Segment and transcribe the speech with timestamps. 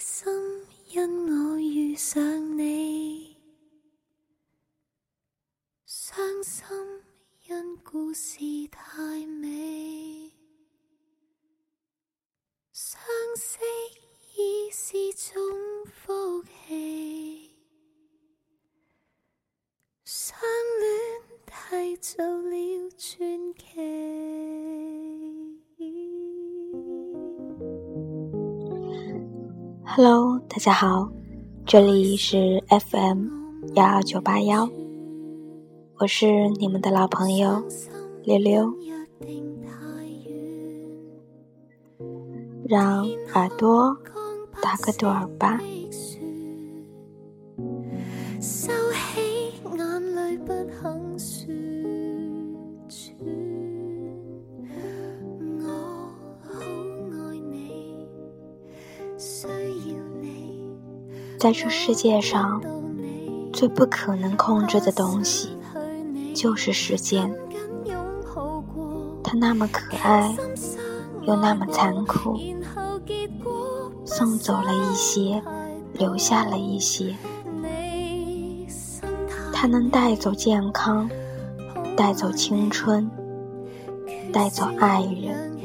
[0.00, 0.32] 心
[0.88, 3.36] 因我遇上你，
[5.84, 6.66] 伤心
[7.46, 8.38] 因故事
[8.72, 10.32] 太美，
[12.72, 12.98] 相
[13.36, 13.58] 识
[14.38, 15.38] 已是种
[15.84, 17.54] 福气，
[20.02, 20.40] 相
[20.80, 22.56] 恋太早了
[29.92, 31.10] Hello，大家好，
[31.66, 33.26] 这里是 FM
[33.74, 34.68] 幺二九八幺，
[35.98, 37.60] 我是你们的老朋友
[38.22, 38.72] 溜溜，
[42.68, 43.96] 让耳朵
[44.62, 45.60] 打个盹儿吧。
[61.38, 62.62] 在这世界上，
[63.52, 65.56] 最不可能控制的东西
[66.34, 67.34] 就是时间。
[69.22, 70.36] 它那么可爱，
[71.22, 72.38] 又那么残酷，
[74.04, 75.42] 送走了一些，
[75.94, 77.14] 留下了一些。
[79.52, 81.08] 它能带走健康，
[81.96, 83.10] 带走青春，
[84.32, 85.56] 带走爱人，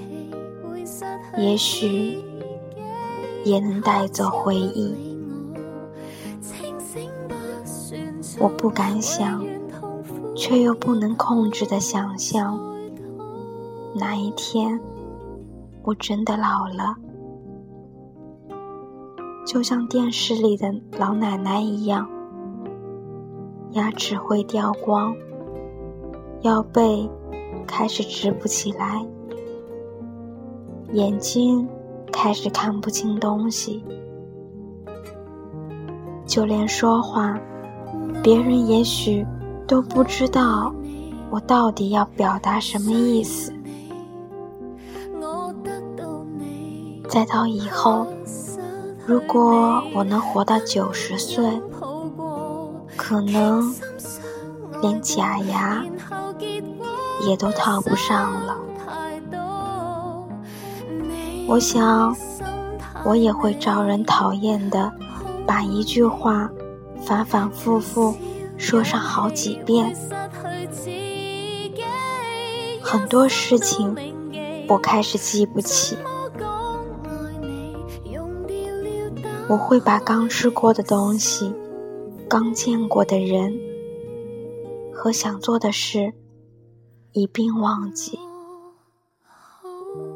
[1.38, 2.22] 也许
[3.46, 4.94] 也能带走回忆。
[8.38, 9.42] 我不敢想，
[10.36, 12.60] 却又不能控制的想象，
[13.96, 14.78] 哪一天
[15.84, 16.98] 我真的老了，
[19.46, 22.10] 就像电视里的老奶奶一样，
[23.72, 25.16] 牙齿会掉光，
[26.42, 27.10] 腰背
[27.66, 29.06] 开始直不起来，
[30.92, 31.66] 眼睛
[32.16, 33.83] 开始看不清东西，
[36.25, 37.38] 就连说话。
[38.23, 39.23] 别人也许
[39.67, 40.73] 都不知道
[41.30, 43.54] 我到底要表达什么意思。
[47.08, 48.08] 再到以后，
[49.05, 51.61] 如果我能活到九十岁，
[52.95, 53.75] 可能
[54.81, 55.86] 连假牙
[57.27, 58.45] 也都套不上了。
[61.48, 62.16] 我想，
[63.06, 64.92] 我也会招人讨厌的，
[65.45, 66.50] 把一句话。
[67.06, 68.16] 反反复复
[68.58, 69.95] 说上好几遍，
[72.82, 73.95] 很多事情
[74.67, 75.95] 我开始记不起。
[79.48, 81.54] 我会把刚吃过的东西、
[82.28, 83.55] 刚见过的人
[84.92, 86.11] 和想做的事
[87.11, 88.17] 一并忘记。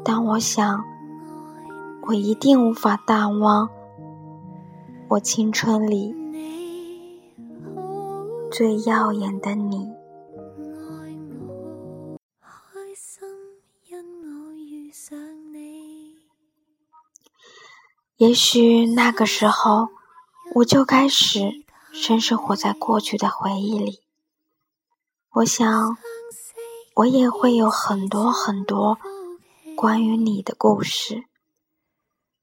[0.04, 0.82] 但我想，
[2.10, 3.70] 我一定无法淡忘
[5.08, 6.12] 我青春里。
[8.50, 9.88] 最耀眼的你，
[18.16, 19.90] 也许那个时候
[20.56, 24.00] 我就开始深深活在过去的回忆里。
[25.30, 25.96] 我想，
[26.96, 28.98] 我也会有很多很多
[29.76, 31.22] 关于你的故事，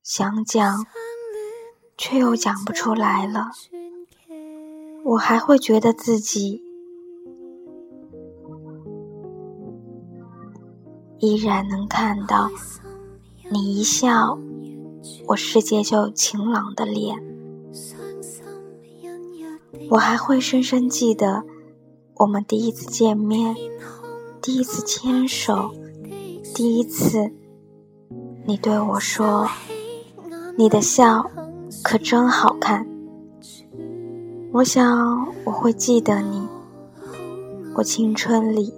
[0.09, 0.85] 想讲，
[1.97, 3.51] 却又讲不出来了。
[5.03, 6.63] 我还会觉得自己
[11.19, 12.49] 依然能看到
[13.51, 14.39] 你一笑，
[15.27, 17.21] 我世界就晴朗的脸。
[19.89, 21.43] 我还会深深记得
[22.15, 23.53] 我们第一次见面，
[24.41, 25.75] 第一次牵手，
[26.55, 27.33] 第一次
[28.45, 29.49] 你对我说
[30.57, 31.23] ：“你的笑
[31.83, 32.85] 可真好看。”
[34.51, 36.47] 我想我会记得你，
[37.75, 38.73] 我青春里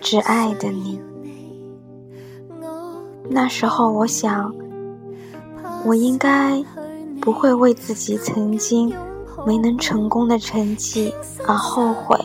[0.00, 1.00] 挚爱的你。
[3.28, 4.52] 那时候我想，
[5.84, 6.64] 我应该
[7.20, 8.92] 不会为自己曾经
[9.46, 11.14] 没能成功的成绩
[11.46, 12.18] 而后悔，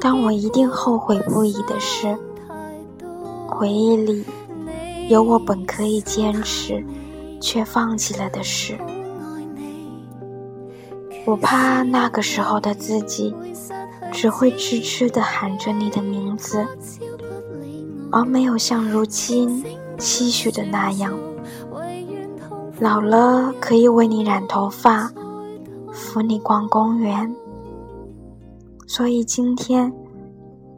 [0.00, 2.14] 但我一定后悔不已的是，
[3.46, 4.24] 回忆里
[5.08, 6.84] 有我本可以坚持
[7.40, 8.76] 却放弃了的事。
[11.24, 13.34] 我怕那个时候的自己，
[14.12, 16.66] 只会痴痴地喊着你的名字，
[18.12, 19.64] 而没有像如今
[19.98, 21.18] 期许的那样，
[22.78, 25.10] 老了可以为你染头发，
[25.90, 27.34] 扶你逛公园。
[28.86, 29.90] 所以今天，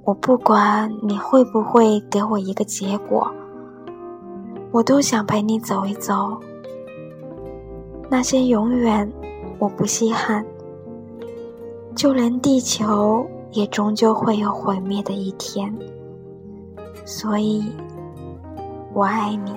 [0.05, 3.33] 我不管你会不会给我一个结果，
[4.73, 6.39] 我都想陪你走一走，
[8.09, 9.11] 那些永远
[9.59, 10.47] 我不稀罕，
[11.97, 15.75] 就连地球也终究会有毁灭的一天。
[17.05, 17.65] 所以，
[18.93, 19.53] 我爱你，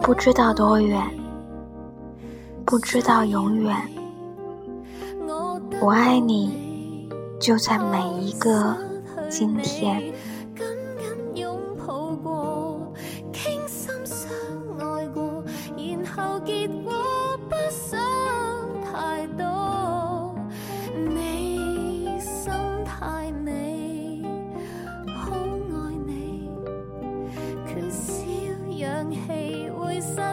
[0.00, 1.02] 不知道多远，
[2.64, 3.76] 不知道永远。
[5.80, 7.08] 我爱你，
[7.40, 8.76] 就在每一个
[9.28, 10.00] 今天。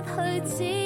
[0.05, 0.82] 去指